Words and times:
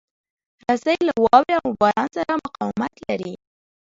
رسۍ 0.69 0.97
له 1.07 1.13
واوره 1.23 1.57
او 1.63 1.69
باران 1.81 2.07
سره 2.17 2.33
مقاومت 2.45 2.93
لري. 3.07 3.33